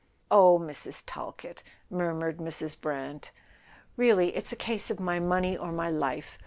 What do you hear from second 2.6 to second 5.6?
Brant. "Really: it's a case of my money